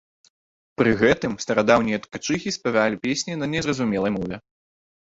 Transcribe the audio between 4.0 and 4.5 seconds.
мове.